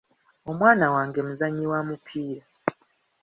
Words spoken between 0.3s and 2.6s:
Omwana wange muzannyi wa mupiira.